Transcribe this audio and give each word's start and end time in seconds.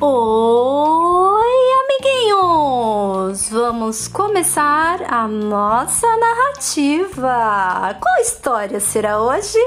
Oi, 0.00 1.46
amiguinhos! 1.82 3.48
Vamos 3.50 4.06
começar 4.06 5.02
a 5.12 5.26
nossa 5.26 6.06
narrativa. 6.16 7.98
Qual 8.00 8.20
história 8.20 8.78
será 8.78 9.20
hoje? 9.20 9.58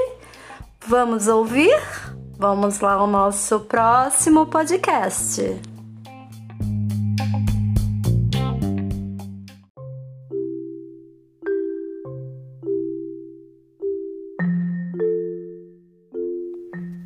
Vamos 0.86 1.28
ouvir? 1.28 1.78
Vamos 2.38 2.80
lá 2.80 2.94
ao 2.94 3.06
nosso 3.06 3.60
próximo 3.60 4.46
podcast. 4.46 5.71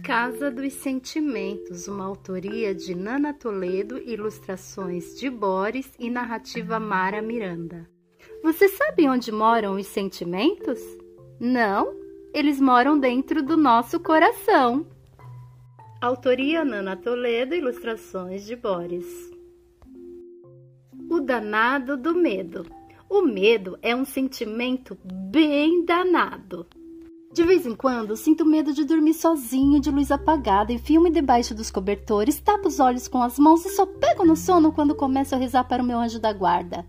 Casa 0.07 0.53
dos 0.53 0.73
Sentimentos, 0.73 1.89
uma 1.89 2.05
autoria 2.05 2.73
de 2.73 2.95
Nana 2.95 3.35
Toledo, 3.35 3.99
ilustrações 3.99 5.19
de 5.19 5.29
Boris 5.29 5.93
e 5.99 6.09
narrativa 6.09 6.79
Mara 6.79 7.21
Miranda. 7.21 7.91
Você 8.41 8.69
sabe 8.69 9.09
onde 9.09 9.33
moram 9.33 9.75
os 9.75 9.89
sentimentos? 9.89 10.79
Não, 11.41 11.93
eles 12.33 12.61
moram 12.61 12.97
dentro 12.97 13.43
do 13.43 13.57
nosso 13.57 13.99
coração. 13.99 14.87
Autoria 16.01 16.65
Nana 16.65 16.97
Toledo, 16.97 17.57
ilustrações 17.57 18.47
de 18.47 18.55
Boris. 18.55 19.33
O 21.11 21.19
danado 21.19 21.97
do 21.97 22.15
medo. 22.15 22.65
O 23.11 23.23
medo 23.23 23.77
é 23.83 23.93
um 23.93 24.05
sentimento 24.05 24.97
bem 25.05 25.85
danado. 25.85 26.65
De 27.37 27.45
vez 27.45 27.67
em 27.67 27.75
quando, 27.75 28.17
sinto 28.17 28.47
medo 28.47 28.73
de 28.73 28.83
dormir 28.83 29.13
sozinho, 29.13 29.79
de 29.79 29.91
luz 29.91 30.11
apagada, 30.11 30.73
enfio-me 30.73 31.11
debaixo 31.11 31.55
dos 31.55 31.71
cobertores, 31.71 32.41
tapo 32.41 32.67
os 32.67 32.81
olhos 32.81 33.09
com 33.09 33.23
as 33.23 33.39
mãos 33.39 33.63
e 33.67 33.69
só 33.69 33.85
pego 33.85 34.25
no 34.25 34.35
sono 34.35 34.73
quando 34.73 34.95
começo 34.95 35.35
a 35.35 35.39
rezar 35.39 35.65
para 35.65 35.83
o 35.83 35.87
meu 35.87 35.99
anjo 35.99 36.19
da 36.19 36.33
guarda. 36.33 36.87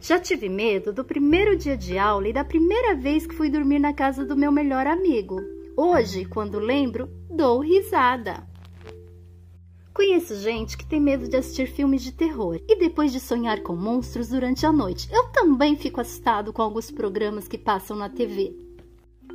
Já 0.00 0.20
tive 0.20 0.48
medo 0.48 0.92
do 0.92 1.04
primeiro 1.04 1.56
dia 1.56 1.76
de 1.76 1.98
aula 1.98 2.28
e 2.28 2.32
da 2.32 2.44
primeira 2.44 2.94
vez 2.94 3.26
que 3.26 3.34
fui 3.34 3.50
dormir 3.50 3.80
na 3.80 3.92
casa 3.92 4.24
do 4.24 4.36
meu 4.36 4.52
melhor 4.52 4.86
amigo. 4.86 5.40
Hoje, 5.76 6.26
quando 6.26 6.60
lembro, 6.60 7.10
dou 7.28 7.58
risada. 7.58 8.46
Conheço 9.92 10.36
gente 10.36 10.78
que 10.78 10.86
tem 10.86 11.00
medo 11.00 11.26
de 11.26 11.36
assistir 11.36 11.66
filmes 11.66 12.04
de 12.04 12.12
terror 12.12 12.60
e 12.68 12.78
depois 12.78 13.10
de 13.10 13.18
sonhar 13.18 13.60
com 13.64 13.74
monstros 13.74 14.28
durante 14.28 14.64
a 14.64 14.70
noite. 14.70 15.08
Eu 15.12 15.24
também 15.32 15.74
fico 15.74 16.00
assustado 16.00 16.52
com 16.52 16.62
alguns 16.62 16.88
programas 16.88 17.48
que 17.48 17.58
passam 17.58 17.96
na 17.96 18.08
TV 18.08 18.70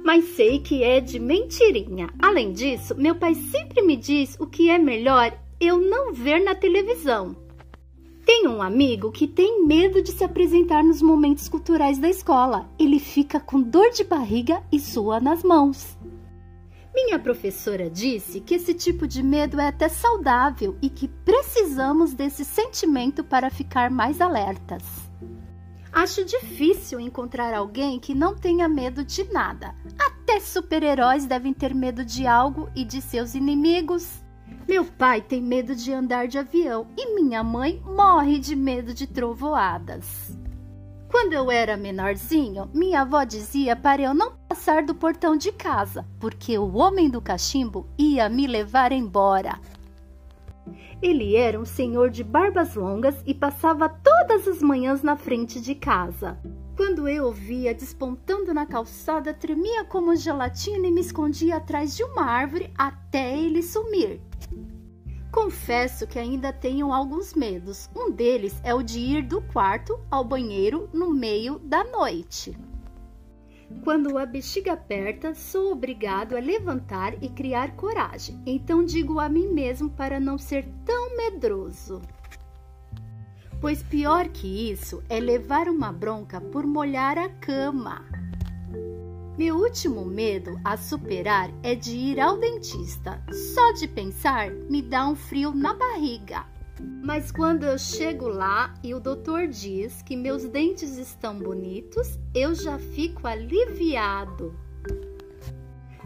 mas 0.07 0.23
sei 0.37 0.59
que 0.59 0.85
é 0.85 1.01
de 1.01 1.19
mentirinha. 1.19 2.07
Além 2.17 2.53
disso, 2.53 2.95
meu 2.95 3.13
pai 3.13 3.35
sempre 3.35 3.81
me 3.81 3.97
diz 3.97 4.37
o 4.39 4.47
que 4.47 4.69
é 4.69 4.77
melhor 4.77 5.37
eu 5.59 5.81
não 5.81 6.13
ver 6.13 6.39
na 6.39 6.55
televisão. 6.55 7.35
Tenho 8.25 8.51
um 8.51 8.61
amigo 8.61 9.11
que 9.11 9.27
tem 9.27 9.65
medo 9.65 10.01
de 10.01 10.13
se 10.13 10.23
apresentar 10.23 10.81
nos 10.81 11.01
momentos 11.01 11.49
culturais 11.49 11.97
da 11.97 12.07
escola. 12.07 12.69
Ele 12.79 12.99
fica 12.99 13.37
com 13.37 13.61
dor 13.61 13.89
de 13.91 14.05
barriga 14.05 14.63
e 14.71 14.79
sua 14.79 15.19
nas 15.19 15.43
mãos. 15.43 15.97
Minha 16.95 17.19
professora 17.19 17.89
disse 17.89 18.39
que 18.39 18.55
esse 18.55 18.73
tipo 18.73 19.05
de 19.05 19.21
medo 19.21 19.59
é 19.59 19.67
até 19.67 19.89
saudável 19.89 20.77
e 20.81 20.89
que 20.89 21.09
precisamos 21.09 22.13
desse 22.13 22.45
sentimento 22.45 23.25
para 23.25 23.49
ficar 23.49 23.91
mais 23.91 24.21
alertas. 24.21 25.06
Acho 25.97 26.23
difícil 26.23 26.99
encontrar 26.99 27.55
alguém 27.55 27.99
que 27.99 28.13
não 28.13 28.35
tenha 28.35 28.69
medo 28.69 29.03
de 29.03 29.23
nada. 29.33 29.73
Até 29.97 30.39
super-heróis 30.39 31.25
devem 31.25 31.51
ter 31.51 31.73
medo 31.73 32.05
de 32.05 32.27
algo 32.27 32.69
e 32.75 32.85
de 32.85 33.01
seus 33.01 33.33
inimigos. 33.33 34.23
Meu 34.67 34.85
pai 34.85 35.21
tem 35.21 35.41
medo 35.41 35.75
de 35.75 35.91
andar 35.91 36.27
de 36.27 36.37
avião 36.37 36.85
e 36.95 37.15
minha 37.15 37.43
mãe 37.43 37.81
morre 37.83 38.37
de 38.37 38.55
medo 38.55 38.93
de 38.93 39.07
trovoadas. 39.07 40.37
Quando 41.09 41.33
eu 41.33 41.49
era 41.49 41.75
menorzinho, 41.75 42.69
minha 42.75 43.01
avó 43.01 43.23
dizia 43.23 43.75
para 43.75 44.03
eu 44.03 44.13
não 44.13 44.33
passar 44.47 44.83
do 44.83 44.93
portão 44.93 45.35
de 45.35 45.51
casa, 45.51 46.05
porque 46.19 46.59
o 46.59 46.75
homem 46.75 47.09
do 47.09 47.19
cachimbo 47.19 47.87
ia 47.97 48.29
me 48.29 48.45
levar 48.45 48.91
embora. 48.91 49.59
Ele 51.01 51.35
era 51.35 51.59
um 51.59 51.65
senhor 51.65 52.09
de 52.09 52.23
barbas 52.23 52.73
longas 52.75 53.21
e 53.25 53.33
passava 53.33 53.87
todas 53.87 54.47
as 54.47 54.61
manhãs 54.61 55.03
na 55.03 55.15
frente 55.15 55.61
de 55.61 55.75
casa. 55.75 56.39
Quando 56.75 57.07
eu 57.07 57.27
o 57.27 57.31
via 57.31 57.73
despontando 57.73 58.53
na 58.53 58.65
calçada, 58.65 59.33
tremia 59.33 59.83
como 59.83 60.15
gelatina 60.15 60.87
e 60.87 60.91
me 60.91 61.01
escondia 61.01 61.57
atrás 61.57 61.95
de 61.95 62.03
uma 62.03 62.23
árvore 62.23 62.71
até 62.77 63.37
ele 63.37 63.61
sumir. 63.61 64.21
Confesso 65.31 66.07
que 66.07 66.17
ainda 66.17 66.51
tenho 66.51 66.91
alguns 66.91 67.33
medos. 67.35 67.89
Um 67.95 68.11
deles 68.11 68.59
é 68.63 68.73
o 68.73 68.81
de 68.81 68.99
ir 68.99 69.21
do 69.21 69.41
quarto 69.41 69.99
ao 70.09 70.23
banheiro 70.23 70.89
no 70.91 71.13
meio 71.13 71.59
da 71.59 71.83
noite. 71.83 72.57
Quando 73.83 74.17
a 74.17 74.25
bexiga 74.25 74.73
aperta, 74.73 75.33
sou 75.33 75.71
obrigado 75.71 76.35
a 76.35 76.39
levantar 76.39 77.21
e 77.21 77.29
criar 77.29 77.75
coragem. 77.75 78.41
Então 78.45 78.83
digo 78.83 79.19
a 79.19 79.27
mim 79.27 79.47
mesmo 79.47 79.89
para 79.89 80.19
não 80.19 80.37
ser 80.37 80.67
tão 80.85 81.15
medroso. 81.17 82.01
Pois 83.59 83.81
pior 83.81 84.27
que 84.29 84.71
isso 84.71 85.03
é 85.09 85.19
levar 85.19 85.67
uma 85.67 85.91
bronca 85.91 86.39
por 86.39 86.65
molhar 86.65 87.17
a 87.17 87.27
cama. 87.29 88.05
Meu 89.37 89.57
último 89.57 90.05
medo 90.05 90.59
a 90.63 90.75
superar 90.77 91.51
é 91.61 91.75
de 91.75 91.95
ir 91.95 92.19
ao 92.19 92.37
dentista. 92.37 93.21
Só 93.31 93.71
de 93.73 93.87
pensar 93.87 94.49
me 94.51 94.81
dá 94.81 95.07
um 95.07 95.15
frio 95.15 95.53
na 95.53 95.73
barriga. 95.73 96.45
Mas 97.03 97.31
quando 97.31 97.63
eu 97.63 97.77
chego 97.77 98.27
lá 98.27 98.73
e 98.83 98.93
o 98.93 98.99
doutor 98.99 99.47
diz 99.47 100.01
que 100.01 100.15
meus 100.15 100.43
dentes 100.43 100.97
estão 100.97 101.37
bonitos, 101.37 102.19
eu 102.33 102.53
já 102.53 102.77
fico 102.77 103.27
aliviado. 103.27 104.53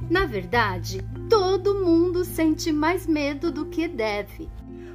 Na 0.09 0.25
verdade, 0.25 0.99
todo 1.29 1.85
mundo 1.85 2.25
sente 2.25 2.71
mais 2.71 3.07
medo 3.07 3.51
do 3.51 3.65
que 3.67 3.87
deve. 3.87 4.49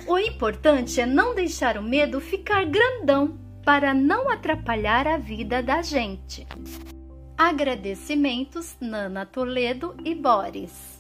O 0.07 0.19
importante 0.19 1.01
é 1.01 1.07
não 1.07 1.35
deixar 1.35 1.77
o 1.77 1.83
medo 1.83 2.21
ficar 2.21 2.65
grandão 2.65 3.39
para 3.65 3.93
não 3.93 4.31
atrapalhar 4.31 5.07
a 5.07 5.19
vida 5.19 5.63
da 5.63 5.83
gente. 5.83 6.47
Agradecimentos 7.37 8.77
Nana 8.81 9.27
Toledo 9.27 9.97
e 10.05 10.15
Boris. 10.15 10.96